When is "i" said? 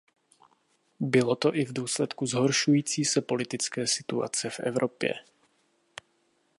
1.55-1.65